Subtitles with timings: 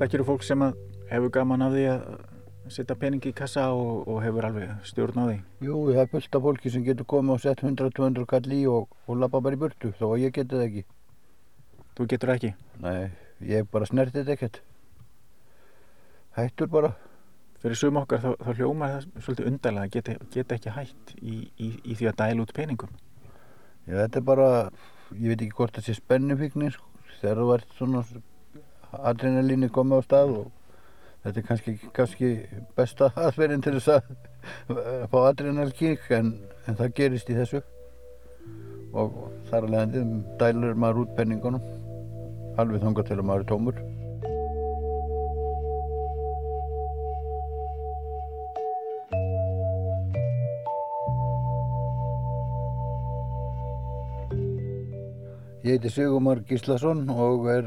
[0.00, 0.76] þekkir þú fólk sem að
[1.10, 2.04] hefur gaman af því að
[2.70, 5.36] setja peningi í kassa og, og hefur alveg stjórn á því?
[5.66, 8.94] Jú, það er fullt af fólki sem getur komið og sett 100-200 kall í og,
[9.06, 10.84] og lappa bara í burtu, þó að ég geti það ekki.
[11.98, 12.52] Þú getur ekki?
[12.80, 13.10] Nei,
[13.50, 14.60] ég bara snerti þetta ekkert.
[16.38, 16.94] Hættur bara.
[17.60, 21.34] Fyrir sum okkar þá, þá hljómar það svolítið undarlega að geta, geta ekki hætt í,
[21.60, 22.94] í, í því að dæla út peningum.
[23.84, 24.46] Já, þetta er bara,
[25.12, 26.88] ég veit ekki hvort það sé spennufíknir, sko.
[27.18, 28.04] þegar þú ert svona
[28.92, 30.48] adrenalínu komið á stað og
[31.24, 32.30] þetta er kannski, kannski
[32.78, 36.34] besta aðferðin til þess að fá adrenalkík en,
[36.66, 37.62] en það gerist í þessu
[38.90, 41.62] og þar alveg hendið dælur maður út penningunum
[42.58, 43.82] alveg þangar til að maður er tómur.
[55.60, 57.66] Ég heiti Sigurmar Gíslason og er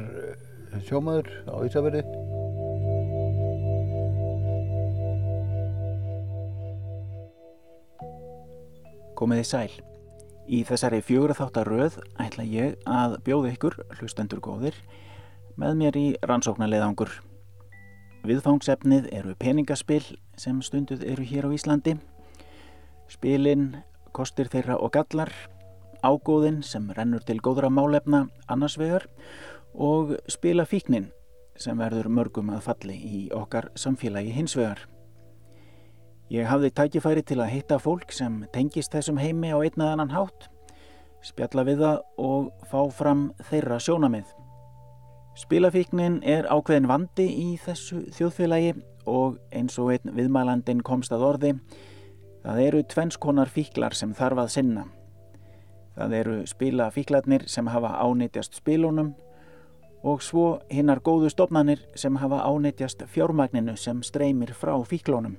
[0.88, 2.02] sjómaður á Ísafjörði.
[9.19, 9.71] Komiði sæl.
[10.49, 14.75] Í þessari fjögur þáttar röð ætla ég að bjóða ykkur, hlustendur góðir,
[15.55, 17.13] með mér í rannsóknarleðangur.
[18.27, 20.03] Viðfangsefnið eru peningaspill
[20.39, 21.97] sem stunduð eru hér á Íslandi.
[23.11, 23.75] Spilin,
[24.16, 25.31] kostir þeirra og gallar,
[26.03, 29.53] ágóðin sem rennur til góðra málefna annars vegar og
[30.29, 31.09] spila fíknin
[31.59, 34.88] sem verður mörgum að falli í okkar samfélagi hins vegar.
[36.34, 40.13] Ég hafði tækifæri til að hitta fólk sem tengist þessum heimi á einn eða annan
[40.13, 40.47] hátt,
[41.22, 44.25] spjalla við það og fá fram þeirra sjónamið.
[45.38, 48.73] Spilafíknin er ákveðin vandi í þessu þjóðfélagi
[49.09, 51.53] og eins og einn viðmælandin komst að orði,
[52.44, 54.88] það eru tvennskonar fíklar sem þarf að sinna.
[55.94, 59.13] Það eru spilafíklarnir sem hafa ánýtjast spilunum
[60.03, 65.38] og svo hinnar góðu stofnanir sem hafa ánýtjast fjármagninu sem streymir frá fíklónum.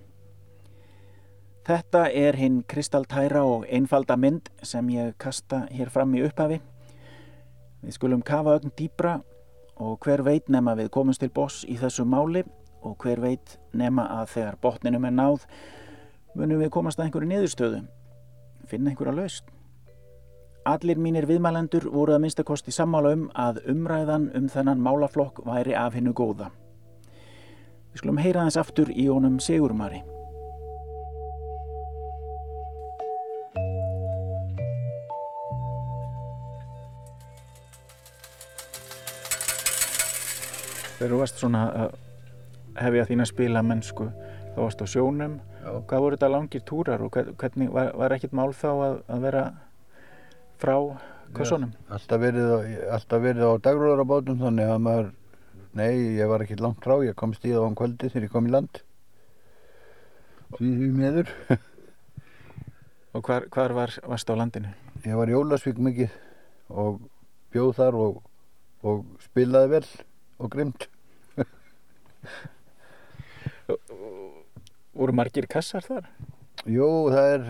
[1.65, 6.61] Þetta er hinn kristaltæra og einfalda mynd sem ég kasta hér fram í upphafi.
[7.85, 9.19] Við skulum kafa ögn dýbra
[9.77, 12.45] og hver veit nema við komumst til boss í þessu máli
[12.85, 15.49] og hver veit nema að þegar botninum er náð
[16.35, 17.81] munum við komast að einhverju niðurstöðu,
[18.69, 19.51] finna einhverja laust.
[20.65, 25.93] Allir mínir viðmælendur voru að minnstakosti sammála um að umræðan um þennan málaflokk væri af
[25.93, 26.47] hennu góða.
[27.93, 30.01] Við skulum heyra þess aftur í honum Sigurmari.
[40.97, 42.01] Þegar þú varst svona að
[42.81, 44.09] hefja þín að spila mennsku,
[44.57, 45.37] þá varst á sjónum.
[45.61, 45.71] Já.
[45.77, 49.47] Hvað voru þetta langir túrar og hvernig var, var ekkert mál þá að, að vera
[50.63, 50.77] frá
[51.35, 51.75] kössunum?
[51.93, 55.13] Alltaf verið á, á dagrúðarabátum þannig að maður,
[55.79, 58.49] nei, ég var ekki langt frá, ég kom stíð á um kvöldi þegar ég kom
[58.49, 58.83] í land.
[60.59, 61.33] Því meður.
[63.15, 64.71] Og hvar, hvar var, varst á landinu?
[65.07, 66.15] Ég var í Ólasvík mikið
[66.75, 67.03] og
[67.55, 68.23] bjóð þar og,
[68.83, 69.87] og spilaði vel
[70.43, 70.89] og grimt.
[74.95, 76.09] Voru margir kassar þar?
[76.71, 77.45] Jú, það er,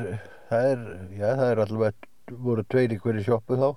[0.51, 0.85] það er,
[1.15, 3.69] já, það er alltaf, voru tveir í hverju sjoppu þá.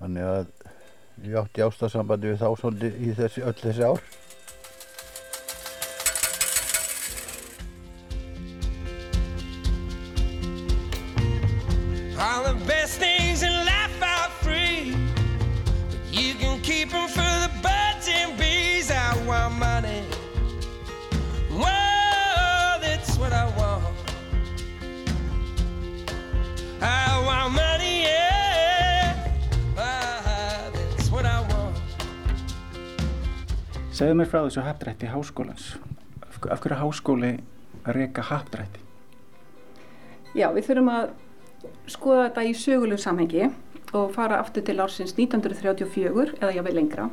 [0.00, 0.50] Þannig að
[1.26, 4.04] ég átti ástasambandi við þá svolítið í þessi, öll þessi ár.
[34.50, 35.76] Þessu hapdrætti háskólans.
[36.26, 37.32] Af, hverju er háskóli
[37.86, 38.82] reyka hapdrætti?
[40.34, 41.12] Já, við þurfum að
[41.90, 43.50] skoða þetta í sögulegu samhengi
[43.94, 47.10] og fara aftur til ársins 1934 eða jáfnveg lengra.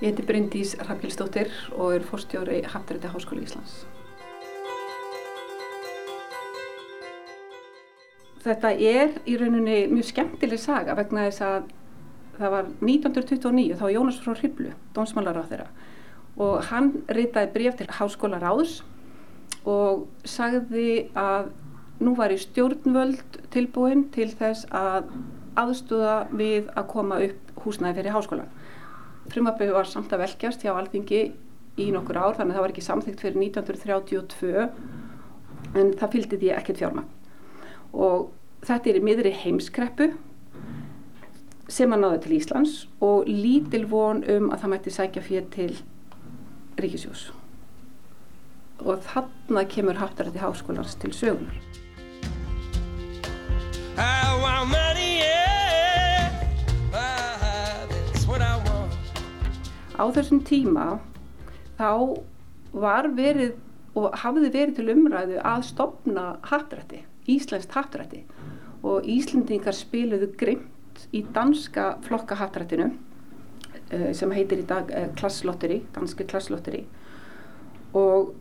[0.00, 3.82] Ég heiti Bryndís Rafgjöldsdóttir og er fórstjóri Haftarætti Háskóla Íslands.
[8.40, 11.70] Þetta er í rauninni mjög skemmtileg saga vegna þess að
[12.40, 15.66] það var 1929 þá var Jónas frá Hriblu, dómsmálar á þeirra
[16.40, 18.78] og hann ritaði bref til háskóla ráðs
[19.68, 21.50] og sagði að
[22.00, 25.10] nú var í stjórnvöld tilbúin til þess að
[25.60, 28.50] aðstóða við að koma upp húsnæði fyrir háskólan.
[29.30, 31.22] Frumvarpið var samt að velkjast hjá alþingi
[31.80, 34.68] í nokkur ár þannig að það var ekki samþygt fyrir 1932
[35.80, 37.10] en það fylgdi því ekkert fjármagn.
[37.92, 38.30] Og
[38.66, 40.10] þetta er í miðri heimskreppu
[41.70, 45.72] sem að náði til Íslands og lítil von um að það mætti sækja fyrir til
[46.80, 47.28] Ríkisjós
[48.80, 51.60] og þarna kemur haftarætti háskólans til sögunar
[60.00, 60.86] á þessum tíma
[61.76, 61.90] þá
[62.72, 63.58] var verið
[63.98, 67.02] og hafði verið til umræðu að stopna hattrætti,
[67.36, 68.24] íslenskt hattrætti
[68.86, 72.90] og Íslendingar spiluðu grimt í danska flokka hattrættinu
[73.90, 76.84] eh, sem heitir í dag eh, klasslotteri, danski klasslotteri
[77.96, 78.32] og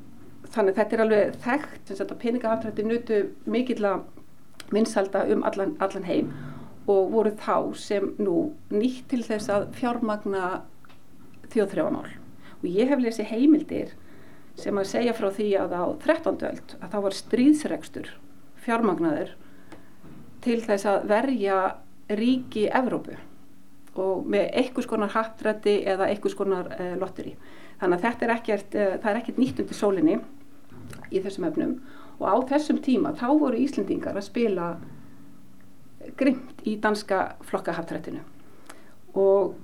[0.53, 3.19] þannig þetta er alveg þekkt sem þetta peningahattrætti nutu
[3.49, 4.07] mikill að
[4.73, 6.31] vinsælda um allan, allan heim
[6.89, 10.61] og voru þá sem nú nýtt til þess að fjármagna
[11.53, 12.07] þjóðþrjámál
[12.59, 13.93] og ég hef lesið heimildir
[14.59, 16.39] sem að segja frá því að á 13.
[16.49, 18.09] öld að það var stríðsregstur
[18.69, 19.33] fjármagnaður
[20.45, 21.57] til þess að verja
[22.15, 23.17] ríki Evrópu
[23.99, 27.33] og með einhvers konar hattrætti eða einhvers konar uh, lotteri.
[27.81, 30.19] Þannig að þetta er ekkert, uh, það er ekkert nýtt undir sólinni
[31.09, 31.73] í þessum efnum
[32.19, 34.69] og á þessum tíma þá voru Íslendingar að spila
[36.19, 38.21] grimt í danska flokkahattrættinu
[39.19, 39.55] og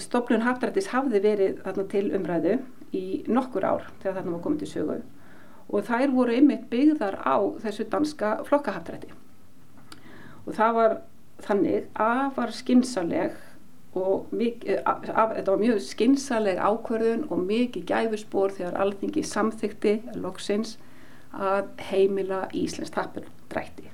[0.00, 2.56] stofnun hattrættis hafði verið þarna til umræðu
[2.96, 4.98] í nokkur ár þegar þarna var komið til sögu
[5.68, 9.12] og þær voru einmitt byggðar á þessu danska flokkahattrætti
[10.46, 10.96] og það var
[11.42, 13.34] þannig afar skinsaleg
[13.96, 20.76] og mikið, af, þetta var mjög skinsaleg ákvörðun og mikið gæfuspor þegar alþingi samþykti loksins
[21.36, 23.90] að heimila Íslands tappurdrætti.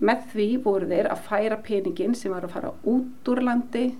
[0.00, 3.90] Með því voru þeir að færa peningin sem var að fara út úr landi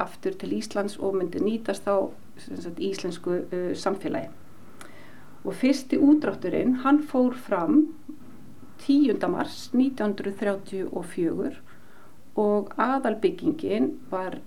[0.00, 2.08] aftur til Íslands og myndi nýtast á
[2.38, 4.30] sagt, íslensku uh, samfélagi.
[5.48, 7.86] Og fyrsti útrátturinn, hann fór fram
[8.84, 9.16] 10.
[9.32, 11.56] mars 1934
[12.38, 14.38] og aðalbyggingin var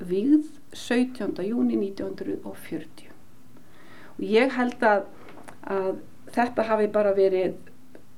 [0.00, 1.38] við 17.
[1.46, 3.12] júni 1940.
[4.18, 5.06] Og ég held að,
[5.64, 6.00] að
[6.34, 7.54] þetta hafi bara verið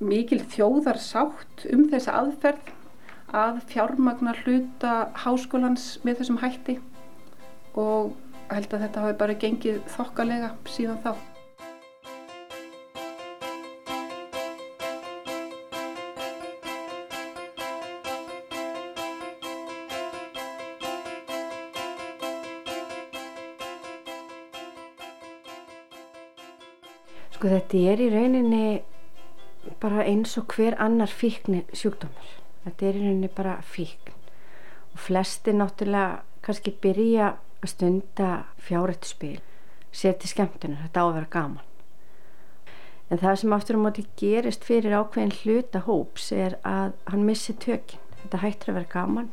[0.03, 2.73] mikil þjóðarsátt um þessa aðferð
[3.33, 4.95] að fjármagna hluta
[5.25, 6.79] háskólans með þessum hætti
[7.79, 8.17] og
[8.53, 11.32] held að þetta hafi bara gengið þokkalega síðan þá.
[27.43, 28.67] Sko þetta er í rauninni
[29.83, 32.29] bara eins og hver annar fíkni sjúkdómur.
[32.63, 34.13] Þetta er í rauninni bara fíkn.
[34.95, 38.29] Og flesti náttúrulega kannski byrja að stunda
[38.63, 39.41] fjárættu spil,
[39.91, 41.67] sér til skemmtunar, þetta á að vera gaman.
[43.11, 47.59] En það sem aftur á móti gerist fyrir ákveðin hluta hóps er að hann missi
[47.59, 48.07] tökinn.
[48.23, 49.33] Þetta hættir að vera gaman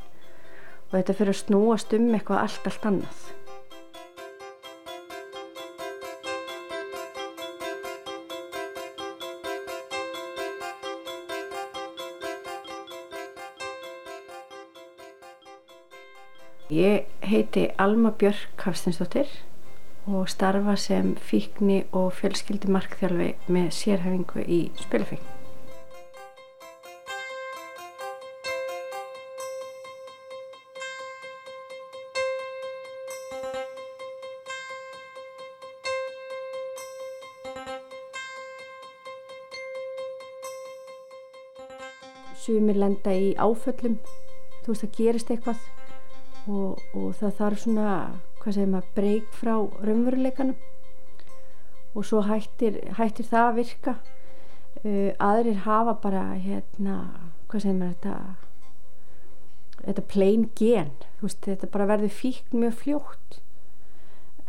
[0.90, 3.22] og þetta fyrir að snúast um eitthvað allt, allt annað.
[17.30, 19.28] Heiti Alma Björk Hafstinsdóttir
[20.08, 25.36] og starfa sem fíkni og fjölskyldi markþjálfi með sérhæfingu í spilafíkn.
[42.40, 44.00] Sumir lenda í áföllum,
[44.64, 45.79] þú veist það gerist eitthvað
[46.50, 47.94] og, og það þarf svona,
[48.42, 49.54] hvað segir maður, breyk frá
[49.86, 50.58] raunveruleikanum
[51.98, 53.96] og svo hættir, hættir það að virka.
[54.80, 56.96] Uh, aðrir hafa bara, hérna,
[57.52, 58.16] hvað segir maður, þetta,
[59.84, 63.42] þetta plain gen, veist, þetta bara verður fíkn mjög fljótt.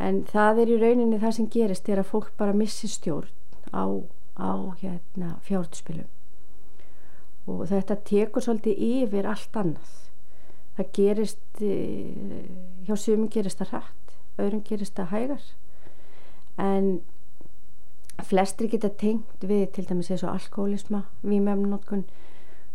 [0.01, 3.29] En það er í rauninni það sem gerist er að fólk bara missi stjórn
[3.69, 3.85] á,
[4.39, 6.09] á hérna, fjártspilum
[7.49, 10.10] og þetta tekur svolítið yfir allt annað
[10.81, 12.45] það gerist eh,
[12.87, 15.43] hjá sumum gerist það hrætt öðrum gerist það hægar.
[16.61, 17.01] En
[18.25, 22.05] flestri geta tengt við til dæmis eins og alkoholisma vímefnunótkun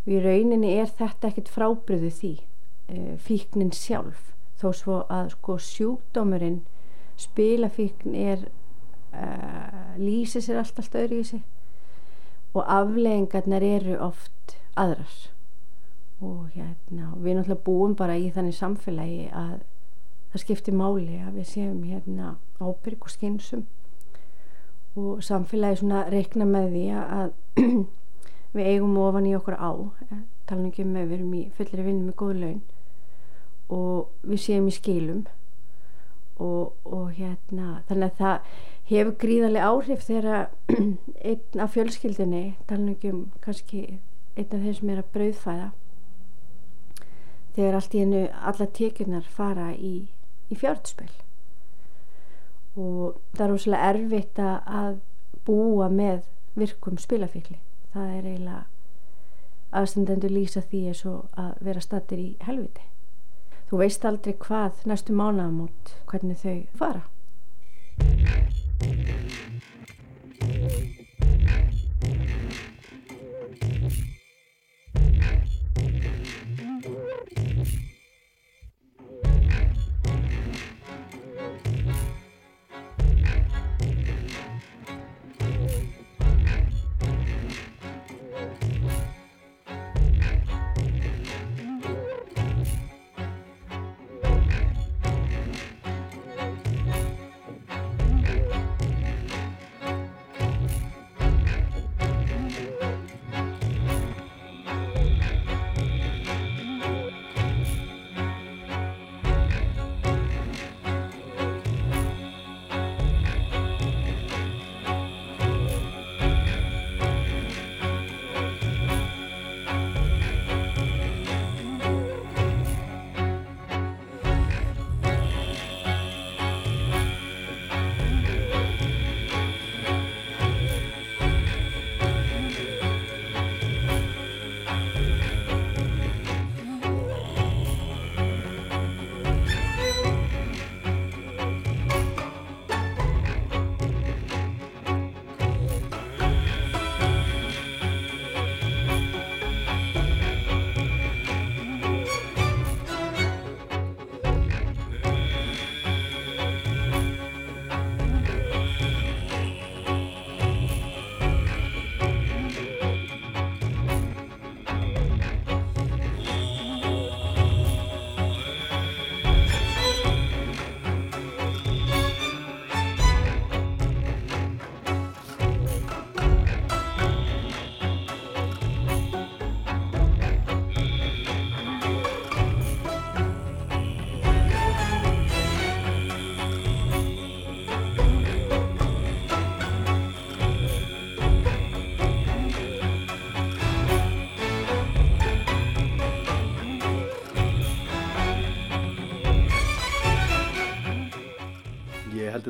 [0.07, 4.33] í rauninni er þetta ekkert frábriðu því eh, fíknin sjálf.
[4.57, 6.63] Þó svo að sko sjúkdómurinn
[7.21, 8.47] spilafíkn er
[9.17, 11.43] uh, lýsir sér allt allt öðru í sig
[12.57, 15.36] og afleggingarnar eru oft aðrar
[16.25, 19.59] og hérna, við náttúrulega búum bara í þannig samfélagi að
[20.33, 23.67] það skiptir máli að við séum hérna ábyrg og skynsum
[24.97, 27.31] og samfélagi svona reikna með því að
[28.57, 29.71] við eigum ofan í okkur á
[30.47, 32.61] tala ekki um að við erum í fullri vinnu með góð laun.
[33.75, 35.25] Og við séum í skilum.
[36.37, 38.51] Og, og hérna þannig að það
[38.91, 40.51] hefur gríðarlega áhrif þegar
[41.31, 43.83] einn af fjölskyldinni tala ekki um kannski
[44.37, 45.71] einn af þeir sem er að brauðfæða
[47.57, 48.23] þegar allt í hennu
[48.53, 49.95] alla tekjurnar fara í,
[50.53, 51.11] í fjártspil
[52.77, 54.99] og það er rosalega erfitt að-
[55.47, 56.25] búa með
[56.59, 57.59] virkum spilafíkli.
[57.95, 58.65] Það er eiginlega
[59.73, 62.83] aðstendendur lýsa því eins og að vera stattir í helviti.
[63.71, 67.03] Þú veist aldrei hvað næstu mánaðamót hvernig þau fara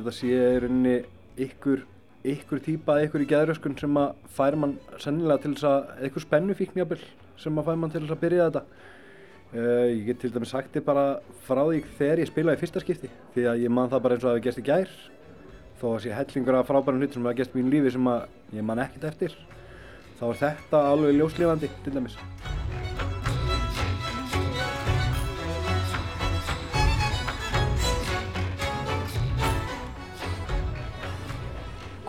[0.06, 0.96] þetta sé í rauninni
[1.42, 1.80] ykkur,
[2.30, 7.00] ykkur típa, ykkur í geðröskun sem að fær mann sennilega til þess að, ykkur spennufíknjabil
[7.42, 8.62] sem að fær mann til þess að byrja þetta.
[9.56, 11.04] Uh, ég get til dæmis sagt þið bara
[11.46, 14.32] frá því þegar ég spilaði fyrsta skipti því að ég man það bara eins og
[14.32, 14.90] að gerst í gær
[15.80, 18.58] þó að sé hellingur af frábærum hlutum sem hafa gerst í mínu lífi sem að
[18.58, 19.40] ég man ekkert eftir
[20.18, 22.18] þá er þetta alveg ljóslífandi til dæmis.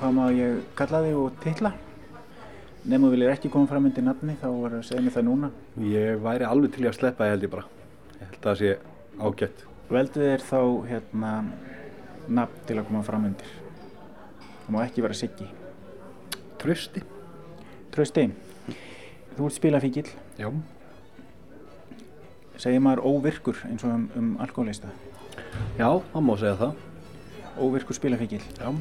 [0.08, 1.70] Hvað má ég kalla þig og titla?
[2.88, 5.48] Nefnum þú viljir ekki koma fram undir nafni þá verður að segja mér það núna.
[5.84, 7.64] Ég væri alveg til í að sleppa það held ég bara.
[8.14, 8.70] Ég held að það sé
[9.20, 9.64] ágætt.
[9.90, 11.32] Veldu þér þá hérna
[12.38, 13.50] nafn til að koma fram undir.
[14.62, 15.48] Það má ekki vera Siggi.
[16.64, 17.04] Trösti.
[17.92, 18.24] Trausti,
[19.34, 20.06] þú ert spilafíkil.
[20.40, 20.48] Já.
[22.56, 24.88] Segir maður óvirkur eins og um, um alkoholista.
[25.76, 26.80] Já, það má segja það.
[27.68, 28.42] Óvirkur spilafíkil.
[28.56, 28.72] Já.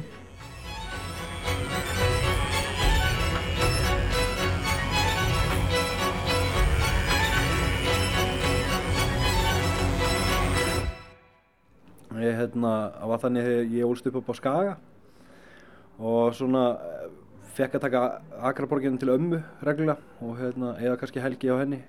[12.27, 14.77] Ég hérna, það var þannig þegar ég ólst upp upp á Skaga
[15.97, 17.05] og svona eh,
[17.57, 18.01] fekk að taka
[18.49, 21.79] Akraborginu til ömmu reglulega og hérna, eða kannski helgi á henni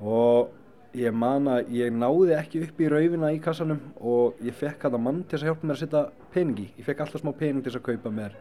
[0.00, 0.50] og
[0.96, 4.98] ég man að ég náði ekki upp í raufina í kassanum og ég fekk að
[4.98, 6.02] mann til að hjálpa mér að setja
[6.34, 6.68] pening í.
[6.80, 8.34] Ég fekk alltaf smá pening til að kaupa mér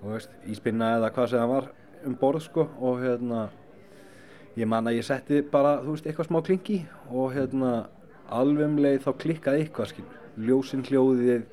[0.00, 1.70] og veist, íspinna eða hvað sem það var
[2.08, 3.48] um borð sko og hérna
[4.56, 6.78] ég man að ég setti bara, þú veist, eitthvað smá kling í
[7.10, 7.72] og hérna
[8.30, 10.06] alveg um leið þá klikkaði eitthvað skil,
[10.40, 11.46] ljósin hljóðið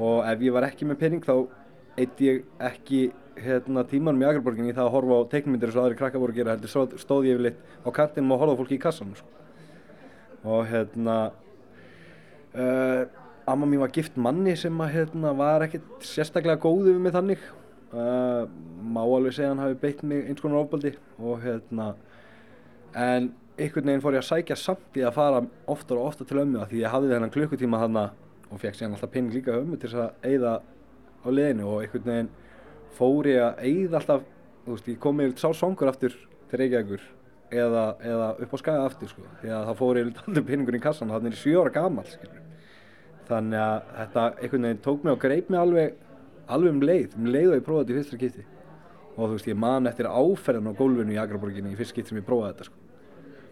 [0.00, 1.34] og ef ég var ekki með pening þá
[2.00, 3.00] eitt ég ekki
[3.40, 6.40] hérna, tímanum í Akraborginni það að horfa á teiknmyndir eins og aðri krakka voru að
[6.40, 9.28] gera heldur stóð, ég yfirleitt á kantinum og horfa fólki í kassanum sko.
[10.44, 11.16] og hérna
[12.54, 13.02] uh,
[13.50, 17.42] amma mín var gift manni sem að hérna, var ekkert sérstaklega góðu við mig þannig.
[17.90, 18.46] Uh,
[18.86, 21.94] má alveg segja hann hafi beitt mig eins konar ofbaldi og hérna
[22.94, 25.40] en einhvern veginn fór ég að sækja samt í að fara
[25.70, 28.04] oftar og oftar til ömmu því ég hafði þennan klukkutíma þarna
[28.50, 30.52] og fekk síðan alltaf pinning líka ömmu til þess að eyða
[31.20, 32.30] á liðinu og einhvern veginn
[32.98, 34.28] fór ég að eyða alltaf
[34.64, 36.14] þú veist, ég kom með sá songur aftur
[36.50, 37.08] til Reykjavíkur
[37.50, 40.84] eða, eða upp á skaga aftur sko, því að það fór ég alltaf pinningur í
[40.84, 42.46] kassan þannig er ég sjö ára gammal skilur.
[43.30, 45.98] þannig að þetta einhvern veginn tók mig og greip mig alveg
[46.50, 48.46] alveg um leið, um leið og ég prófaði þetta í fyrsta kipti
[49.16, 52.18] og þú veist, ég man eftir áferðan á gólfinu í Akraborginni í fyrst skipt sem
[52.18, 52.89] ég prófaði þetta sko.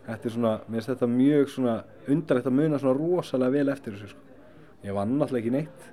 [0.08, 1.74] Þetta er svona, mér finnst þetta mjög svona
[2.08, 4.24] undarlegt að muna svona rosalega vel eftir þessu sko.
[4.86, 5.86] Ég vann náttúrulega ekki neitt,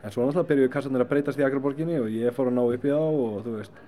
[0.00, 2.86] en svo náttúrulega byrjuðu kassarnir að breytast í Akraborginni og ég fór að ná upp
[2.88, 3.80] í þá og þú veist,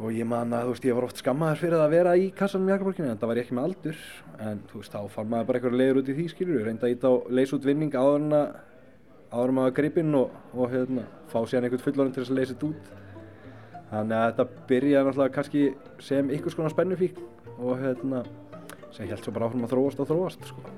[0.00, 2.72] og ég man að þú veist, ég var oft skammaður fyrir að vera í kassanum
[2.72, 4.04] í Akraborginni, en það var ég ekki með aldur,
[4.48, 6.96] en þú veist, þá fann maður bara eitthvað leiður út í því skilur, reynda að
[6.96, 8.46] íta á leysa út vinning áður en að
[9.34, 12.68] áður maður gripinn og, og hérna, fá síðan einhvern fullorinn til þess að leysa þetta
[12.70, 12.90] út.
[13.90, 15.64] Þannig að þetta byrjaði náttúrulega kannski
[16.02, 17.18] sem ykkur skona spennufík
[17.58, 18.22] og hérna,
[18.94, 20.68] sem held svo bara áfram að þróast og þróast sko.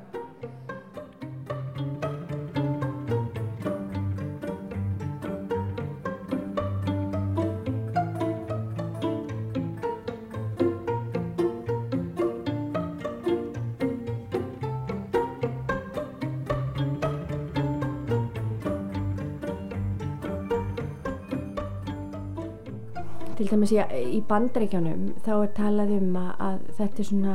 [23.36, 23.76] til dæmis í,
[24.16, 27.34] í bandreikjanum þá er talað um að, að þetta er svona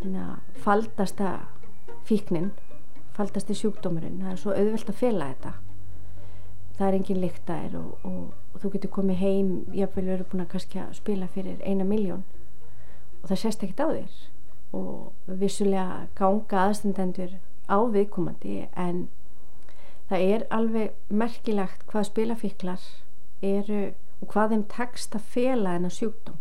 [0.00, 1.38] hérna, faldasta
[2.08, 2.50] fíknin
[3.20, 5.52] faldasti sjúkdómurinn það er svo auðvelt að fela þetta.
[6.78, 8.20] Það er engin líktæðir og, og,
[8.54, 12.22] og þú getur komið heim jáfnvel verið búin að kannski að spila fyrir eina miljón
[13.20, 14.18] og það sést ekkert á þér.
[14.80, 17.34] Og vissulega ganga aðstandendur
[17.68, 19.08] á viðkomandi en
[20.08, 22.86] það er alveg merkilegt hvað spilafíklar
[23.44, 23.82] eru
[24.20, 26.40] og hvað þeim tekst að fela þennan sjúkdóm.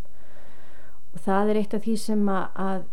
[1.09, 2.87] Og það er eitt af því sem að, að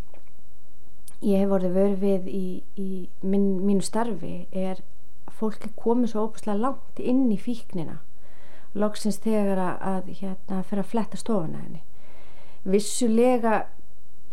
[1.25, 2.91] ég hef vorið verið við í, í
[3.25, 4.83] minn, mínu starfi er
[5.27, 8.01] að fólki komið svo óbúslega langt inn í fíknina.
[8.77, 11.83] Loksins þegar að, að hérna fyrir að fletta stofuna henni.
[12.67, 13.63] Vissulega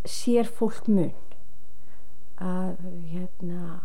[0.09, 1.13] sér fólk mun
[2.43, 2.81] að
[3.13, 3.79] hérna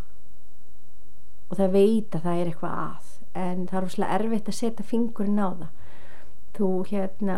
[1.49, 4.87] og það veit að það er eitthvað að en það er óslega erfitt að setja
[4.89, 5.71] fingurinn á það.
[6.59, 7.37] Þú hérna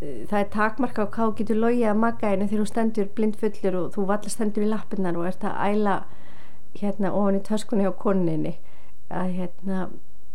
[0.00, 4.04] það er takmarka á hvað getur logið að maggaðinu þegar þú stendur blindfullur og þú
[4.08, 5.96] valla stendur í lappinnar og ert að æla
[6.80, 8.54] hérna ofan í töskunni á koninni
[9.10, 9.80] að hérna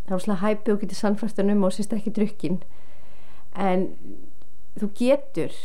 [0.06, 2.60] þá er svona hæpið og getur sannfærstan um og sérst ekki drukkin
[3.56, 3.88] en
[4.78, 5.58] þú getur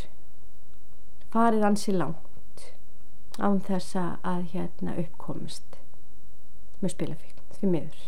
[1.35, 2.65] farið ansi langt
[3.37, 5.77] án þess að hérna uppkomist
[6.81, 8.03] með spilafíkn því miður.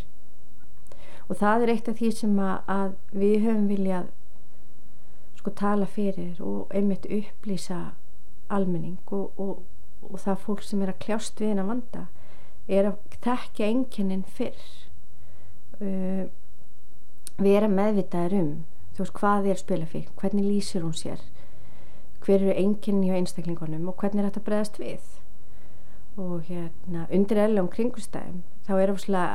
[1.29, 4.09] Og það er eitt af því sem að, að við höfum viljað
[5.43, 7.81] sko tala fyrir og einmitt upplýsa
[8.53, 9.63] almenning og, og,
[10.07, 12.05] og það fólk sem er að kljást við henn að vanda
[12.71, 14.69] er að þekkja enginnin fyrr.
[15.83, 16.31] Uh,
[17.43, 18.51] vera meðvitaður um
[18.95, 21.23] þú veist hvað er spilafík hvernig lýsir hún sér
[22.23, 25.07] hver eru enginn hjá einstaklingunum og hvernig er þetta bregðast við.
[26.23, 29.33] Og hérna undir eðlum kringustæðum þá er það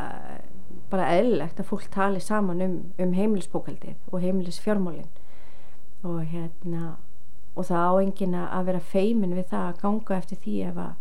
[0.88, 5.10] bara eðlilegt að fólk tali saman um, um heimilisbókaldið og heimilisfjármálin
[6.08, 6.96] og hérna
[7.58, 10.94] og það á engin að vera feimin við það að ganga eftir því ef að,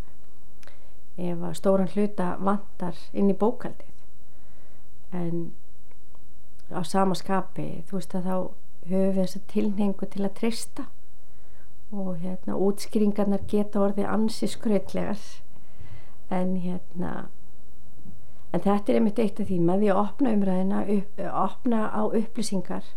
[1.30, 3.92] ef að stóran hluta vantar inn í bókaldið
[5.16, 5.50] en
[6.72, 8.36] á sama skapi þú veist að þá
[8.86, 10.86] höfum við þessa tilhengu til að treysta.
[11.94, 15.20] Og hérna útskýringarnar geta orðið ansi skröldlegar
[16.34, 17.28] en hérna
[18.54, 22.02] en þetta er einmitt eitt af því með því að opna umræðina upp, opna á
[22.06, 22.90] upplýsingar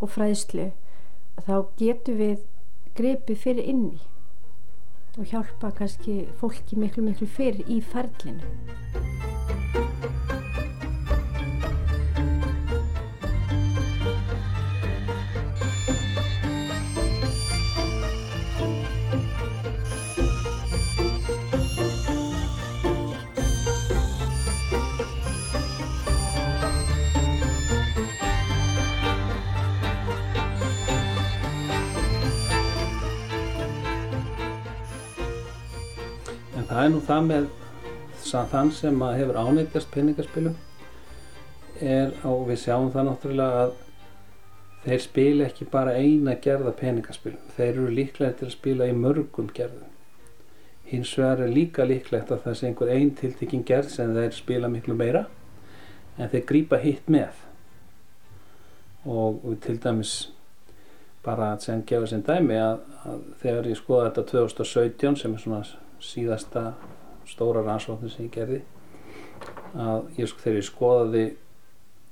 [0.00, 0.70] og fræðslu
[1.46, 2.46] þá getum við
[2.98, 4.00] grepið fyrir inni
[5.18, 9.59] og hjálpa kannski fólki miklu miklu fyrir í ferlinu
[36.80, 37.46] það er nú það með
[38.50, 40.54] þann sem hefur ánættast peningaspilum
[41.76, 43.74] er, og við sjáum það náttúrulega að
[44.86, 47.42] þeir spila ekki bara eina gerða peningaspilum.
[47.56, 49.90] Þeir eru líklega til að spila í mörgum gerðum.
[50.88, 54.72] Hins vegar er líka líklegt að það sé einhver einn tiltekkin gerð sem þeir spila
[54.72, 55.26] miklu meira
[56.16, 57.44] en þeir grípa hitt með.
[59.04, 60.16] Og til dæmis
[61.20, 65.44] bara að sem gefa sem dæmi að, að þegar ég skoða þetta 2017 sem er
[65.44, 65.62] svona
[66.04, 66.64] síðasta
[67.28, 68.60] stóra rannsóknir sem ég gerði
[69.78, 71.24] að ég, sko- þegar ég skoðaði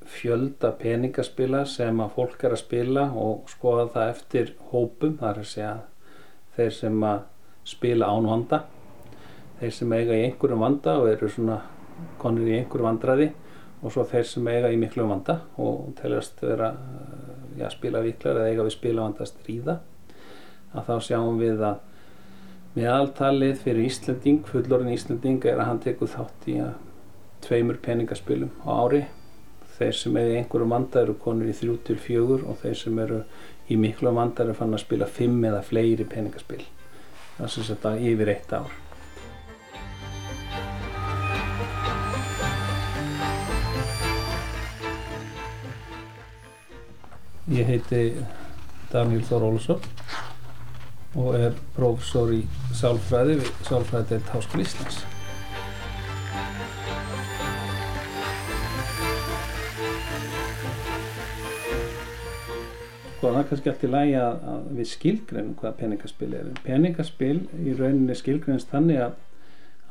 [0.09, 5.40] fjölda peningaspila sem að fólk er að spila og skoða það eftir hópum, það er
[5.42, 5.74] að segja
[6.57, 7.18] þeir sem að
[7.68, 8.62] spila án vanda
[9.59, 11.59] þeir sem eiga í einhverjum vanda og eru svona
[12.22, 13.29] konur í einhverjum vandraði
[13.83, 18.40] og svo þeir sem eiga í miklu vanda og teljast vera eh, já, spila viklar
[18.40, 19.77] eða eiga við spila vanda að stríða
[20.72, 21.85] að þá sjáum við að
[22.76, 26.74] meðaltalið fyrir Íslanding, fullorinn Íslanding er að hann tekur þátt í að
[27.46, 29.04] tveimur peningaspilum á ári.
[29.78, 33.22] Þeir sem í einhverjum vanda eru konur í þrjú til fjögur og þeir sem eru
[33.70, 36.64] í miklu vanda eru fann að spila fimm eða fleiri peningaspil.
[37.38, 38.76] Það er sem að yfir eitt ár.
[47.48, 48.02] Ég heiti
[48.92, 49.87] Daniel Þór Ólusson
[51.18, 52.42] og er prófessor í
[52.78, 54.98] sálfræði við Sálfræðideild Háskóla Íslands.
[63.18, 66.52] Sko það er kannski allt í lagi að, að við skilgreinum hvað peningaspil er.
[66.62, 69.16] Peningaspil í rauninni skilgreinst þannig að,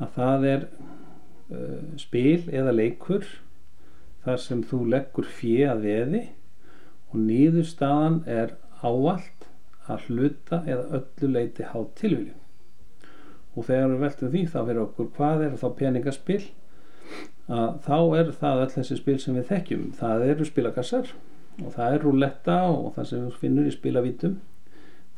[0.00, 3.28] að það er uh, spil eða leikur
[4.24, 6.24] þar sem þú leggur fjö að veði
[7.12, 9.37] og niðurstaðan er ávallt
[9.88, 12.36] að hluta eða öllu leiti hátt tilviljun.
[13.56, 16.42] Og þegar við veltum því þá fyrir okkur hvað er þá peningaspil
[17.48, 19.88] að þá er það öll þessi spil sem við þekkjum.
[19.98, 21.14] Það eru spilakassar
[21.64, 24.36] og það er rúletta og það sem við finnur í spilavítum.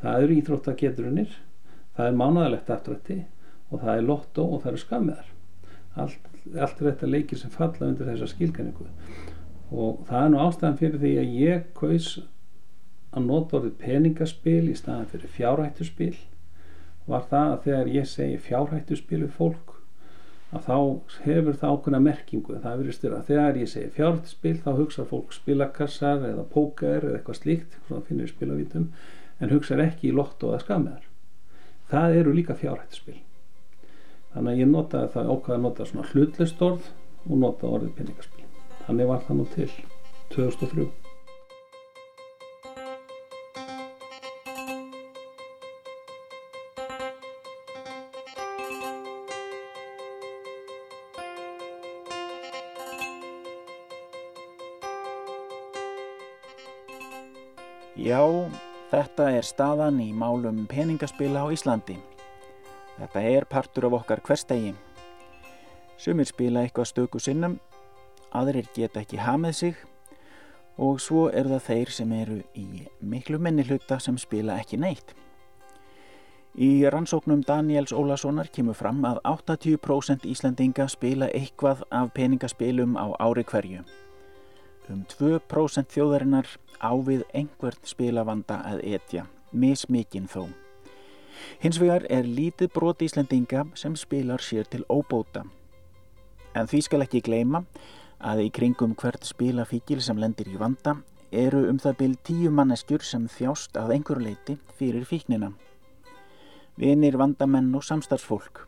[0.01, 1.35] Það eru íþróttaketrunir,
[1.97, 3.19] það er mánadalegt aftrætti
[3.69, 5.27] og það er lottó og það eru skammiðar.
[6.01, 8.87] Allt, allt er þetta leikir sem falla undir þessa skilkenningu
[9.71, 12.07] og það er nú ástæðan fyrir því að ég kaus
[13.11, 16.15] að nota orðið peningaspil í staðan fyrir fjárhættuspil.
[17.11, 19.77] Var það að þegar ég segi fjárhættuspil við fólk
[20.51, 20.77] að þá
[21.25, 22.57] hefur það ákveðna merkingu.
[22.63, 27.19] Það verið styrir að þegar ég segi fjárhættuspil þá hugsa fólk spilakassar eða póker eða
[27.19, 28.91] eitthvað slíkt svona finnir við spilavítum
[29.41, 31.07] en hugsa ekki í lotto eða skammiðar
[31.91, 33.19] það eru líka fjárhættuspil.
[34.31, 36.89] Þannig að ég notaði það ákveða að nota svona hlutlist orð
[37.27, 38.49] og nota orðið peningaspil.
[38.87, 39.71] Þannig var það nú til
[40.37, 41.00] 2003.
[58.11, 58.27] Já,
[58.91, 61.93] þetta er staðan í málum peningaspila á Íslandi.
[62.97, 64.73] Þetta er partur af okkar hverstegi.
[66.01, 67.55] Sumir spila eitthvað stöku sinnum,
[68.35, 69.79] aðrir geta ekki hamið sig
[70.81, 75.15] og svo eru það þeir sem eru í miklu minni hluta sem spila ekki neitt.
[76.59, 83.47] Í rannsóknum Daniels Ólasonar kemur fram að 80% Íslandinga spila eitthvað af peningaspilum á ári
[83.47, 83.85] hverju.
[84.91, 86.49] Um 2% þjóðarinnar
[86.83, 89.23] ávið einhvert spilavanda að etja,
[89.55, 90.49] mismikinn þó.
[91.61, 95.45] Hins vegar er lítið brot Íslandinga sem spilar sér til óbóta.
[96.57, 97.63] En því skal ekki gleyma
[98.19, 100.97] að í kringum hvert spilafíkil sem lendir í vanda
[101.31, 105.53] eru um það byrj tíu manneskjur sem þjást að einhver leiti fyrir fíknina.
[106.75, 108.65] Vinir, vandamenn og samstarfsfólk.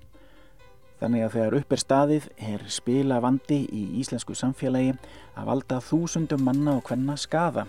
[1.03, 4.93] Þannig að þegar upp er staðið er spila vandi í íslensku samfélagi
[5.35, 7.65] að valda þúsundum manna og hvenna skaða,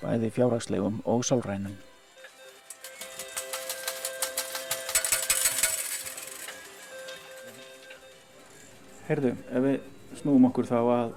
[0.00, 1.74] bæði fjárhagslegum og sálrænum.
[9.10, 11.12] Herðu, ef við snúum okkur þá að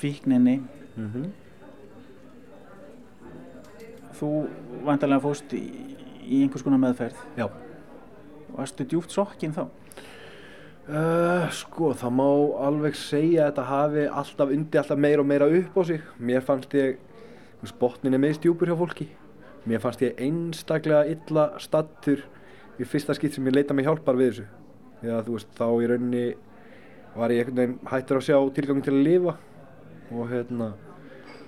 [0.00, 0.62] fíkninni,
[0.96, 1.26] Mm -hmm.
[4.18, 4.48] þú
[4.84, 5.62] vantarlega fóst í,
[6.24, 7.16] í einhvers konar meðferð.
[7.36, 7.46] Já.
[8.56, 9.68] Varstu djúpt sokkinn þá?
[10.90, 12.26] Uh, sko, það má
[12.66, 16.00] alveg segja að þetta hafi alltaf undi alltaf meira og meira upp á sig.
[16.18, 16.96] Mér fannst ég,
[17.78, 19.06] botnin er meðst djúpur hjá fólki.
[19.70, 22.24] Mér fannst ég einstaklega illa stattur
[22.74, 24.46] í fyrsta skipt sem ég leita mig hjálpar við þessu.
[25.04, 26.24] Þú veist, þá í rauninni
[27.14, 29.34] var ég einhvern veginn hættur að sjá tilgangin til að lifa.
[30.10, 30.72] Og hérna,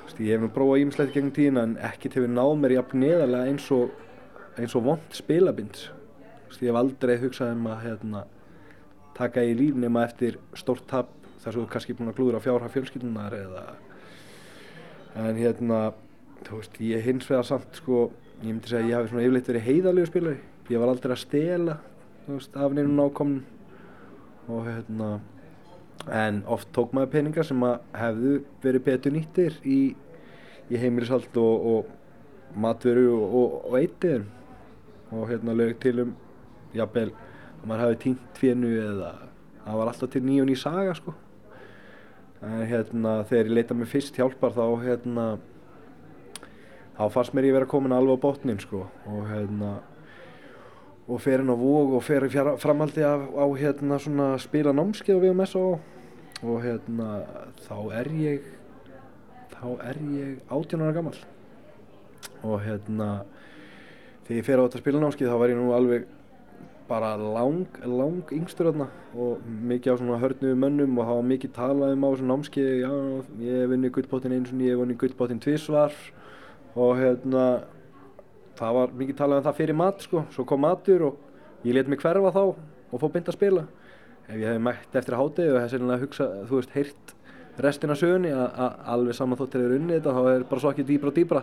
[0.05, 3.51] veist, ég hef nú prófað ímislegt gegnum tíðina en ekkert hefur náð mér jafn neðarlega
[3.51, 3.91] eins og,
[4.55, 5.83] eins og vond spilabind.
[6.47, 8.23] Veist, ég hef aldrei hugsað um að, hérna,
[9.17, 12.75] taka í líf nema eftir stórt tap þar sem þú kannski búin að glúðra fjárhag
[12.75, 13.65] fjölskyldunar eða
[15.23, 15.81] en hérna
[16.47, 18.05] þú veist ég hins vegar samt sko
[18.43, 20.39] ég myndi segja að ég hafi svona yfirleitt verið heiðalegu spilari.
[20.71, 21.77] Ég var aldrei að stela
[22.25, 23.45] þú veist af neinum nákomnum.
[24.51, 25.11] Og hérna
[26.11, 28.33] en oft tók maður peningar sem að hefðu
[28.65, 29.81] verið betur nýttir í,
[30.67, 31.93] í heimilishald og, og,
[32.59, 34.27] matveru og, og, og eittiðin
[35.13, 36.17] og hérna lög til um
[36.75, 37.13] jafnvel
[37.63, 39.13] að maður hafi týnt fénu eða
[39.63, 41.15] það var alltaf til ný og ný saga sko.
[42.43, 45.27] En hérna þegar ég leita mig fyrst hjálpar þá hérna
[46.99, 48.89] þá fannst mér ég vera komin alveg á botnin sko.
[49.07, 49.77] Og hérna
[51.07, 52.27] og fer inn á vóg og fer
[52.63, 55.79] framhaldi af, á hérna svona spila námskeið á VMS og,
[56.43, 57.23] og hérna
[57.67, 58.51] þá er ég
[59.53, 61.19] þá er ég 18 ára gammal
[62.43, 63.09] og hérna
[64.27, 66.07] þegar ég fer á þetta spilanámskeið þá var ég nú alveg
[66.89, 71.95] bara lang, lang yngstur þarna og mikið á svona hörnuðu mönnum og var mikið talað
[71.97, 72.93] um á þessu námskeið já,
[73.43, 75.97] ég hef vunnið gullbóttin eins og ég hef vunnið gullbóttin tvísvar
[76.75, 77.47] og hérna
[78.59, 81.91] það var mikið talað um það fyrir mat sko, svo kom matur og ég let
[81.91, 82.43] mig hverfa þá
[82.93, 83.65] og fór beint að spila.
[84.29, 87.15] Ef ég hef mætt eftir hátegi og hef sérlega hugsað, þú veist, heyrt
[87.61, 90.87] restina af sögunni að, alveg saman þótt þeir unnið þetta þá er bara svo ekki
[90.89, 91.43] dýbra og dýbra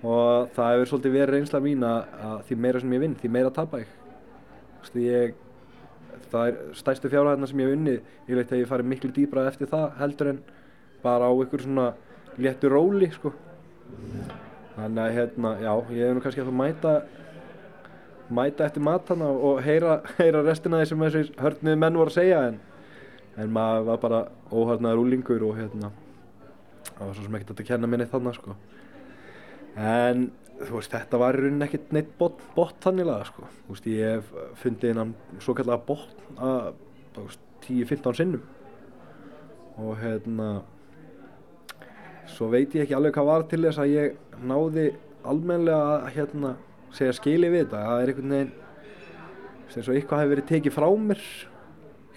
[0.00, 2.04] og það hefur svolítið verið reynsla mín að,
[2.48, 3.99] því meira sem ég vinn, því meira tapa ég
[5.00, 5.36] ég
[6.30, 8.00] það er stærstu fjárhæðina sem ég hef unnið.
[8.28, 10.42] Ég veit að ég farið miklu dýbra eftir það heldur en
[11.02, 11.86] bara á ykkur svona
[12.40, 13.32] léttu róli sko.
[14.76, 16.94] Þannig að hérna, já, ég hef nú kannski að mæta
[18.30, 22.44] mæta eftir matana og heyra, heyra restina því sem þessir hörnuði menn voru að segja
[22.50, 22.60] en,
[23.42, 25.90] en maður var bara óhörnaður úlingur og hérna
[27.00, 28.54] það var svo sem ekkert að kenna minni þannig sko.
[29.80, 30.28] En
[30.68, 33.46] veist, þetta var í rauninni ekkert neitt bot, bot þannilega sko.
[33.70, 36.72] Veist, ég hef fundið innan svo kallega bot að
[37.66, 38.42] 10-15 sinnum.
[39.80, 40.48] Og hérna
[42.30, 44.90] svo veit ég ekki alveg hvað var til þess að ég náði
[45.26, 46.56] almenlega að hérna
[46.96, 47.86] segja skili við þetta.
[47.86, 48.52] Það er einhvern veginn
[49.70, 51.24] sem svo eitthvað hefur verið tekið frá mér.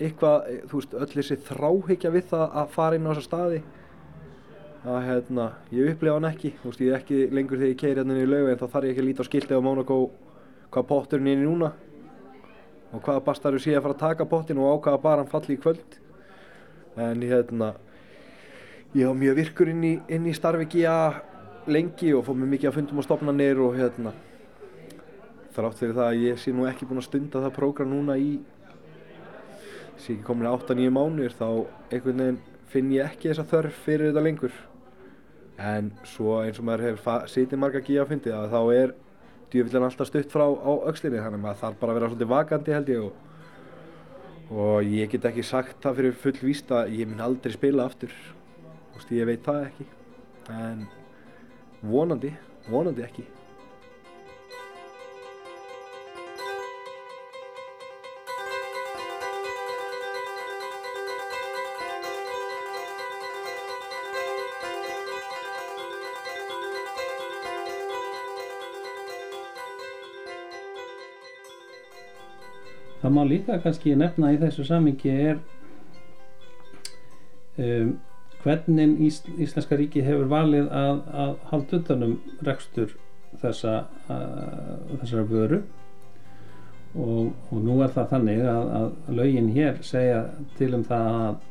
[0.04, 3.60] Eitthvað, þú veist, öll þessi þráhyggja við það að fara inn á þessa staði
[4.84, 6.54] að hérna, ég upplifa hann ekki.
[6.60, 8.88] Þú veist, ég er ekki lengur þegar ég keiri hérna í laugu en þá þarf
[8.88, 9.98] ég ekki að líta á skiltið á Monaco
[10.74, 11.70] hvað potturinn er í núna
[12.94, 15.56] og hvaða bastarur sé að fara að taka pottin og á hvaða bar hann falli
[15.56, 15.98] í kvöld.
[17.00, 17.74] En hérna
[18.94, 20.98] ég var mjög virkur inn í, inn í starfi GIA
[21.72, 24.12] lengi og fór mér mikið að fundum á stopnarnir og hérna
[25.54, 28.36] þrátt fyrir það að ég sé nú ekki búinn að stunda það prógram núna í
[29.96, 31.48] sé ekki komin 8-9 mánuðir þá
[31.94, 32.40] einhvern veginn
[32.74, 34.56] finn ég ekki þessa þörf fyrir þetta lengur
[35.62, 38.96] en svo eins og maður hefur sitið marga GIA fundið að þá er
[39.54, 42.74] djúvillan alltaf stutt frá á aukslinni þannig að maður þarf bara að vera svolítið vakandi
[42.74, 43.14] held ég og,
[44.50, 48.16] og ég get ekki sagt það fyrir full víst að ég mun aldrei spila aftur.
[48.96, 49.88] Veist, ég veit það ekki.
[50.54, 50.84] En
[51.86, 52.34] vonandi,
[52.70, 53.28] vonandi ekki
[73.04, 75.40] Það má líka kannski nefna í þessu samingi er
[77.60, 77.90] um,
[78.46, 82.14] hvernig Ís, Íslenska ríki hefur valið að, að halda utanum
[82.48, 82.94] rekstur
[83.42, 83.74] þessa,
[84.08, 85.60] að, þessara vöru.
[86.94, 90.24] Og, og nú er það þannig að, að lögin hér segja
[90.56, 91.46] til um það að,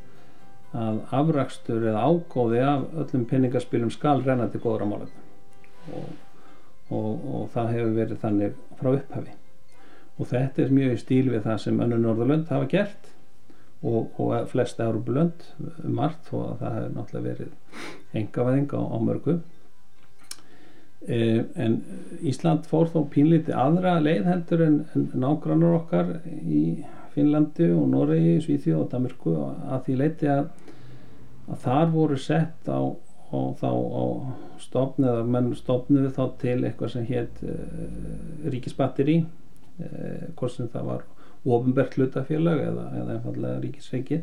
[0.86, 5.28] að afrakstur eða ágóði af öllum peningaspilum skal renna til góðra málefna.
[5.92, 6.10] Og,
[6.88, 9.41] og, og það hefur verið þannig frá upphafi
[10.18, 13.08] og þetta er mjög í stíl við það sem önnu Norðurlönd hafa gert.
[13.82, 15.42] Og, og flest Európulönd
[15.82, 19.34] margt og það hefur náttúrulega verið engavæðing á, á mörgu.
[21.02, 21.18] E,
[21.58, 21.80] en
[22.22, 26.62] Ísland fór þó pínlítið aðra leið heldur en, en nágrannar okkar í
[27.16, 30.46] Finnlandi og Noregi, Svíþjóð og Damirku að því leiti að,
[31.48, 32.80] að þar voru sett á
[33.32, 34.04] á
[34.60, 39.22] stofn eða menn stofnuðu þá til eitthvað sem hétt uh, ríkisbatteri
[40.36, 41.04] hvort sem það var
[41.42, 44.22] ofinbært hlutafélag eða, eða einfallega ríkisreiki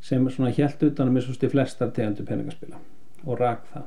[0.00, 2.78] sem svona helt utanum eins og sti flestar tegundu peningaspila
[3.26, 3.86] og rak það.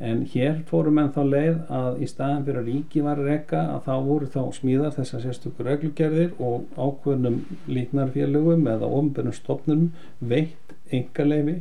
[0.00, 3.88] En hér fórum enn þá leið að í staðan fyrir að ríki var reka að
[3.88, 9.90] þá voru þá smíðar þessar sérstökur reglugerðir og ákveðnum líknarfélögum eða ofinbærnum stofnunum
[10.32, 11.58] veitt engaleifi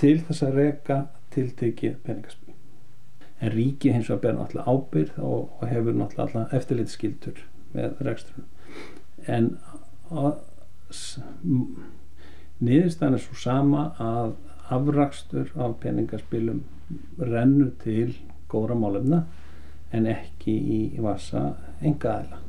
[0.00, 1.02] til þess að reka
[1.36, 2.49] tiltekið peningaspil
[3.40, 7.42] en ríki hins vegar ber náttúrulega ábyrð og, og hefur náttúrulega eftirlitskildur
[7.74, 8.48] með reksturinn
[9.26, 9.50] en
[12.60, 14.34] niðurstaðan er svo sama að
[14.70, 16.62] afrakstur af peningaspilum
[17.18, 18.12] rennur til
[18.50, 19.24] góðra málefna
[19.94, 21.50] en ekki í vasa
[21.80, 22.42] engaðila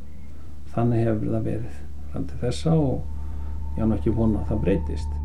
[0.76, 5.21] þannig hefur það verið fram til þessa og ég hann ekki vona að það breytist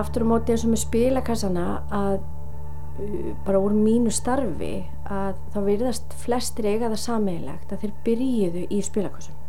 [0.00, 5.58] aftur á móti eins og með spilakassana að uh, bara úr mínu starfi að þá
[5.68, 9.40] virðast flestir eiga það sameigilegt að þeir byrjuðu í spilakassum.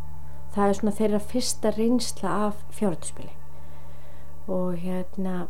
[0.56, 3.34] Það er svona þeirra fyrsta reynsla af fjárhættuspili
[4.46, 5.48] og hérna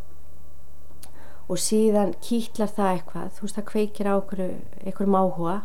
[1.46, 5.58] og síðan kýtlar það eitthvað, þú veist það kveikir á einhverjum áhuga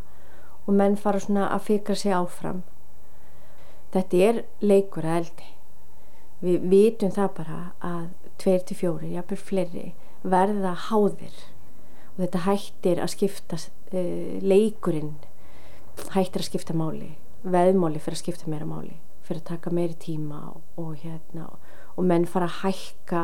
[0.67, 2.61] og menn fara svona að fikra sig áfram.
[3.95, 5.49] Þetta er leikur að eldi.
[6.41, 8.05] Við vitum það bara að
[8.41, 9.91] tveir til fjóri, jápur fleiri
[10.23, 11.37] verða háðir.
[12.15, 15.15] Og þetta hættir að skipta uh, leikurinn
[16.15, 20.41] hættir að skipta máli veðmáli fyrir að skipta meira máli fyrir að taka meiri tíma
[20.51, 21.47] og, og hérna
[21.95, 23.23] og menn fara að hækka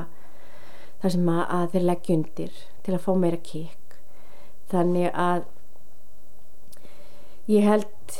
[1.02, 3.96] það sem að, að þeir leggja undir til að fá meira kikk.
[4.70, 5.44] Þannig að
[7.50, 8.16] ég held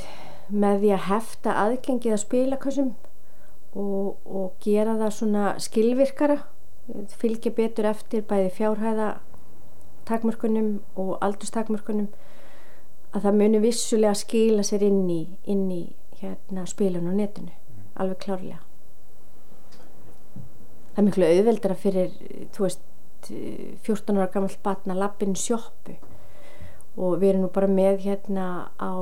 [0.46, 2.58] með því að hefta aðgengið að spila
[3.76, 6.38] og, og gera það svona skilvirkara
[7.20, 9.08] fylgja betur eftir bæði fjárhæða
[10.06, 12.08] takmörkunum og aldurstakmörkunum
[13.14, 15.82] að það muni vissulega skila sér inn í, inn í
[16.20, 17.54] hérna, spilun og netinu
[17.96, 18.60] alveg klárlega.
[20.92, 22.12] Það er miklu auðveldara fyrir
[22.54, 22.84] þú veist
[23.26, 25.96] 14 ára gammal batna lappin sjóppu
[26.96, 28.46] og við erum nú bara með hérna
[28.78, 28.94] á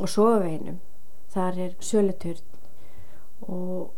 [0.00, 0.80] á sofaveginum.
[1.32, 2.42] Þar er söluturn.
[3.48, 3.92] Og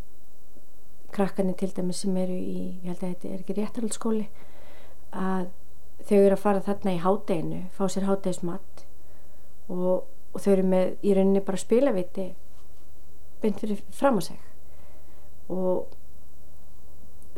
[1.19, 4.27] krakkarnir til dæmis sem eru í, ég held að þetta er ekki réttarhaldsskóli
[5.19, 5.49] að
[6.09, 8.85] þau eru að fara þarna í hádeginu, fá sér hádegismat
[9.69, 12.29] og, og þau eru með í rauninni bara spilaviti
[13.43, 15.89] beint fyrir fram á seg og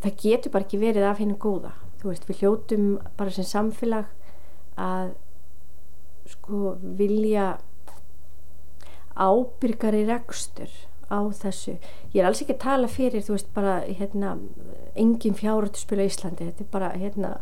[0.00, 1.74] það getur bara ekki verið af hennu góða.
[2.00, 2.86] Þú veist, við hljótum
[3.18, 4.08] bara sem samfélag
[4.80, 5.12] að
[6.30, 7.58] sko vilja
[9.20, 10.70] ábyrgari rekstur
[11.10, 11.76] á þessu.
[12.14, 14.36] Ég er alls ekki að tala fyrir þú veist bara hérna
[14.98, 16.46] engin fjárhættu spila í Íslandi.
[16.50, 17.32] Þetta er bara hérna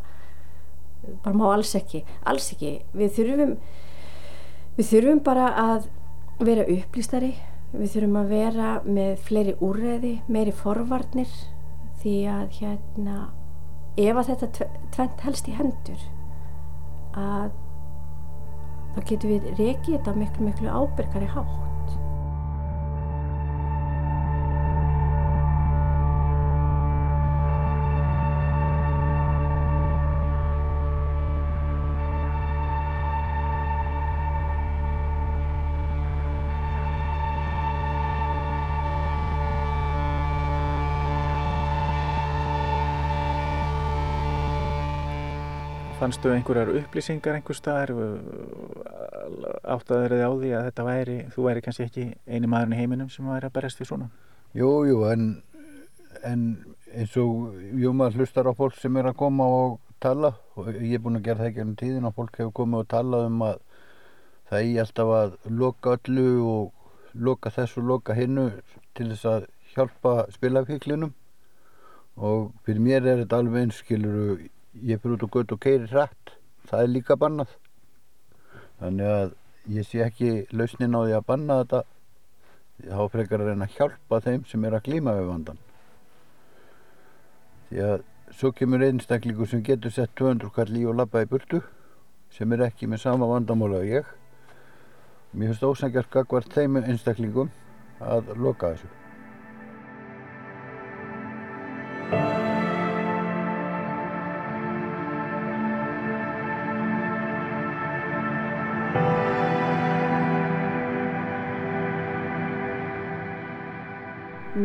[1.25, 2.79] bara má alls ekki, alls ekki.
[2.97, 3.55] Við þurfum
[4.79, 5.89] við þurfum bara að
[6.41, 7.35] vera upplýstari.
[7.73, 11.33] Við þurfum að vera með fleiri úrreði, meiri forvarnir.
[12.01, 13.17] Því að hérna
[13.99, 16.05] ef að þetta tvent helst í hendur
[17.19, 17.51] að
[18.95, 21.78] þá getum við rekið þetta miklu miklu ábyrgari hátt
[45.99, 47.91] fannstu einhverjar upplýsingar einhver staðar?
[49.67, 53.11] Áttaður þið á því að þetta væri þú væri kannski ekki eini maðurinn í heiminum
[53.11, 54.09] sem væri að berast því svona?
[54.57, 55.25] Jú, jú, en,
[56.23, 56.45] en
[56.95, 60.33] eins og jú maður hlustar á fólk sem er að koma og tala.
[60.57, 62.91] Og ég er búin að gera það ekki um tíðin og fólk hefur komið og
[62.95, 63.63] talað um að
[64.49, 68.51] það er alltaf að loka öllu og loka þess og loka hinnu
[68.95, 71.11] til þess að hjálpa spilafíklinum
[72.19, 74.39] og fyrir mér er þetta alveg einskiluru
[74.83, 76.35] ég fyrir út og gött og keiri hrætt
[76.69, 77.55] það er líka bannað.
[78.79, 79.33] Þannig að
[79.79, 81.81] ég sé ekki lausnin á því að banna þetta.
[82.89, 85.59] Þá frekar að reyna að hjálpa þeim sem er að glíma við vandan
[87.69, 88.05] því að
[88.39, 91.61] svo kemur einstaklingu sem getur sett 200 kall í og lappa í burtu
[92.33, 94.15] sem er ekki með sama vandamála og ég.
[95.33, 97.53] Mér finnst ósangjart gagvart þeim einstaklingum
[98.01, 98.98] að loka þessu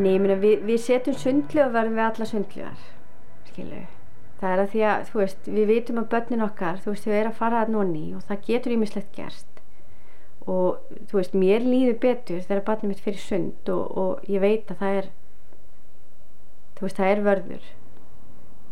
[0.04, 2.88] Nei, meni, við, við setjum sundlu og verðum við alla sundluðar,
[3.49, 3.84] skilu.
[4.41, 7.14] Það er að því að, þú veist, við vitum að börnin okkar, þú veist, þau
[7.16, 9.62] er að fara að nonni og það getur ímislegt gerst.
[10.43, 14.74] Og, þú veist, mér líður betur þegar barnið mitt fyrir sund og, og ég veit
[14.74, 15.08] að það er,
[16.76, 17.70] þú veist, það er vörður.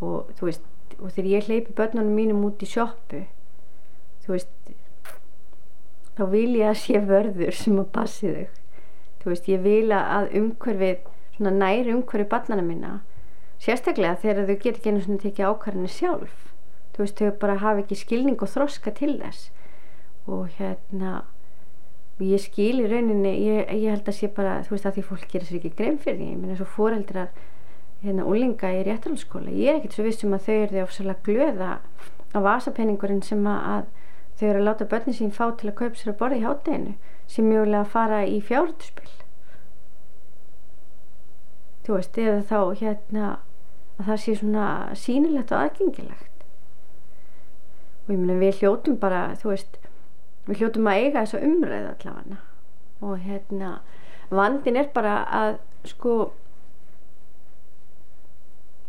[0.02, 0.66] Og, þú veist,
[0.98, 3.22] og þegar ég hleypi börnunum mínum út í sjoppu,
[4.26, 4.52] þú veist,
[6.18, 8.60] þá vil ég að sé vörður sem að passi þau.
[9.22, 11.08] Þú veist, ég vil að umhverfið
[11.40, 12.92] næri umhverju barnana mína
[13.62, 16.32] sérstaklega þegar þau getur ekki einu svona tekið ákvarðinu sjálf.
[16.92, 19.50] Þú veist, þau bara hafa ekki skilning og þroska til þess.
[20.26, 21.22] Og hérna
[22.22, 25.24] ég skil í rauninni ég, ég held að sé bara, þú veist, að því fólk
[25.30, 27.32] gerir sér ekki grein fyrir því, ég minna svo fóreldrar
[28.02, 31.72] hérna, úlinga í réttarhaldsskóla ég er ekkert svo vissum að þau eru því ofsalega glöða
[32.34, 33.88] á vasapenningurinn sem að
[34.38, 36.94] þau eru að láta börnin sín fá til að kaupa sér að borða í hátteginu
[37.30, 39.10] sem mjögulega fara í fjárhunduspil
[41.86, 43.30] þú veist, eða þá hérna
[43.98, 44.66] að það sé svona
[44.98, 46.44] sýnilegt og aðgengilegt.
[48.04, 49.78] Og ég meina við hljótum bara þú veist
[50.48, 52.40] við hljótum að eiga þessa umræð allavega.
[53.02, 53.72] Og hérna
[54.32, 55.58] vandin er bara að
[55.90, 56.16] sko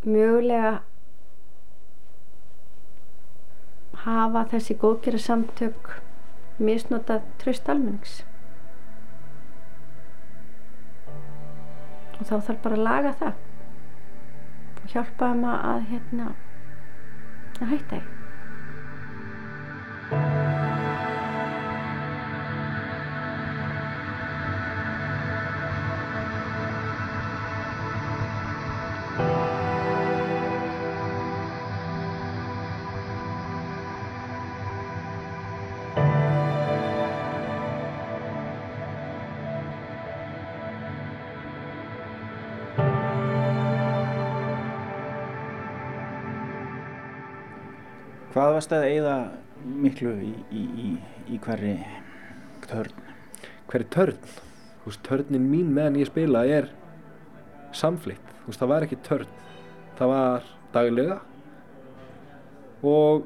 [0.04, 0.82] mögulega
[4.04, 5.96] hafa þessi góðgera samtök
[6.60, 8.22] misnotað tröst almennings
[12.20, 13.39] og þá þarf bara að laga það.
[14.84, 16.28] Og hjálpa þeim að, að hérna
[17.61, 20.43] að hætta því
[48.44, 49.12] Hvað varst að eigða
[49.64, 50.64] miklu í, í,
[51.32, 51.78] í, hverri
[52.68, 53.06] törn?
[53.72, 54.26] Hver er törn?
[54.82, 56.68] Þú veist, törnin mín meðan ég spila er
[57.72, 58.34] samflitt.
[58.41, 59.32] Þú veist, það var ekki törn.
[59.96, 61.18] Það var daglega
[62.84, 63.24] og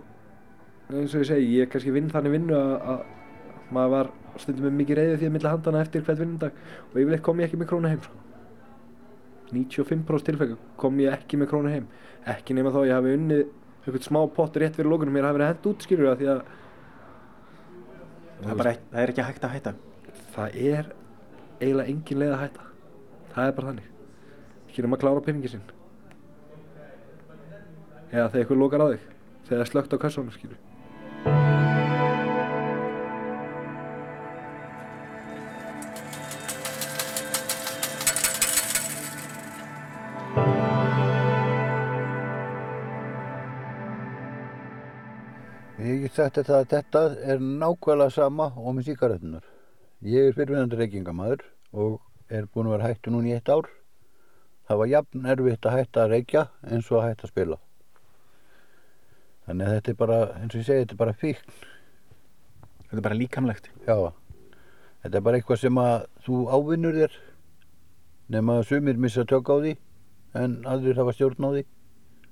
[0.94, 4.80] eins og ég segi, ég kannski vinn þannig vinnu að, að maður var stundum með
[4.84, 7.74] mikið reyði því að milla handana eftir hvert vinnundag og yfirleitt kom ég ekki með
[7.74, 8.22] krónu heim sko.
[9.50, 11.90] 95% tilfækka kom ég ekki með krónu heim
[12.30, 13.48] ekki nema þá ég hafi unnið
[13.88, 16.42] einhvern smá pott rétt fyrir lókunum mér hafi verið hent út skilur það því að
[18.38, 19.72] Það er, bara, ekki- það er ekki hægt að hætta.
[20.36, 20.90] það er
[21.62, 22.66] eiginlega engin leið að hætta.
[23.34, 23.88] Það er bara þannig.
[24.70, 25.64] Ekki nema að klára peningi sinn?
[28.12, 29.02] Eða þegar ykkur lokar á þig?
[29.48, 30.58] Þegar það er slögt á kassanum skilur
[46.18, 49.44] sagt þetta að þetta er nákvæmlega sama og með síkaretunar.
[50.02, 51.44] Ég er fyrirvinandi reykingamæður
[51.78, 51.98] og
[52.34, 53.68] er búin að vera hættu núna í eitt ár.
[54.68, 57.58] Það var jafn erfitt að hætta að reykja eins og að hætta að spila.
[59.48, 61.54] Þannig að þetta er bara, eins og ég segi, þetta er bara fíkn.
[62.88, 63.70] Þetta er bara líkamlegt.
[63.86, 63.96] Já,
[65.04, 65.96] þetta er bara eitthvað sem að
[66.26, 67.20] þú ávinnur þér
[68.34, 69.76] nema að sumir missa tök á því
[70.42, 71.64] en aðrir hafa stjórn á því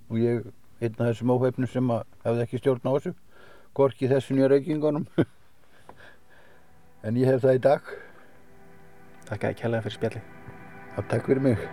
[0.09, 0.49] og ég
[0.81, 3.13] einn af þessum óhefnum sem að hefði ekki stjórn á þessu
[3.75, 5.05] gorki þessu nýja reykingunum
[7.05, 7.95] en ég hef það í dag
[9.25, 10.21] Takk að kjærlega fyrir spjalli.
[10.95, 11.65] að takk fyrir mig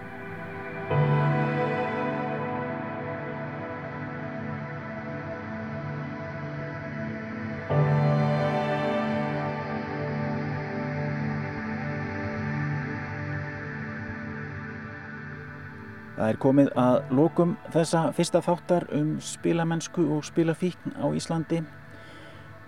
[16.23, 21.59] Það er komið að lokum þessa fyrsta þáttar um spilamennsku og spilafíkn á Íslandi.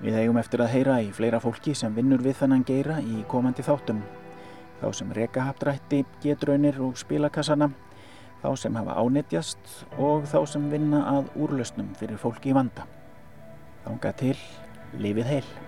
[0.02, 3.64] Við eigum eftir að heyra í fleira fólki sem vinnur við þennan geira í komandi
[3.64, 4.02] þáttum.
[4.80, 7.70] Þá sem reka hapdrætti, getraunir og spilakassana,
[8.42, 12.88] þá sem hafa ánetjast og þá sem vinna að úrlausnum fyrir fólki í vanda.
[13.86, 14.36] Þánga til,
[14.98, 15.63] lifið heil.